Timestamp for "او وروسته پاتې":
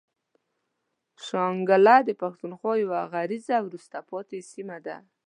3.59-4.39